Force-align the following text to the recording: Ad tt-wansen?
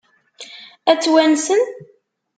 Ad 0.91 0.97
tt-wansen? 0.99 1.61